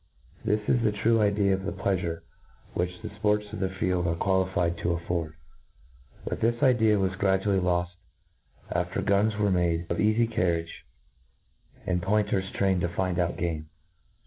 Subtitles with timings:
[0.43, 2.21] This is the true idea of the pleafure
[2.73, 4.49] which 'the fports of the field are quali?
[4.51, 5.33] fied to aflford;
[6.25, 7.93] but this idea was gradually loft
[8.71, 10.71] after guns were made of eafy carriage^
[11.85, 13.67] and point ers trained to find out game.